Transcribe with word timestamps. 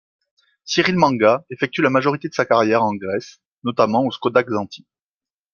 Cyrille 0.65 0.95
Mangan 0.95 1.45
effectue 1.51 1.83
la 1.83 1.91
majorité 1.91 2.27
de 2.27 2.33
sa 2.33 2.43
carrière 2.47 2.81
en 2.83 2.95
Grèce, 2.95 3.39
notamment 3.63 4.03
au 4.03 4.09
Skoda 4.09 4.41
Xanthi. 4.41 4.87